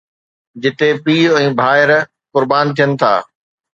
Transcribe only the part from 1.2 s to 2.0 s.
۽ ڀائر